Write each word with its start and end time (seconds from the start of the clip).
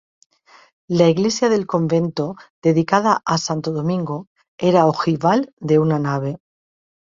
La 0.87 1.07
iglesia 1.09 1.47
del 1.47 1.67
convento, 1.67 2.35
dedicada 2.63 3.21
a 3.23 3.37
santo 3.37 3.71
Domingo, 3.71 4.25
era 4.57 4.87
ojival 4.87 5.53
de 5.59 5.77
una 5.77 5.99
nave. 5.99 6.39